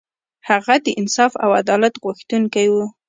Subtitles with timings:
[0.49, 2.75] هغه د انصاف او عدالت غوښتونکی و.